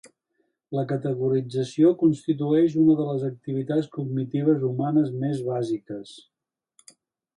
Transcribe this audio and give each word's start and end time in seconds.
La 0.75 0.83
categorització 0.91 1.91
constitueix 1.99 2.77
una 2.85 2.95
de 3.01 3.05
les 3.09 3.27
activitats 3.27 3.91
cognitives 3.99 4.65
humanes 4.71 5.13
més 5.25 5.45
bàsiques. 5.51 6.19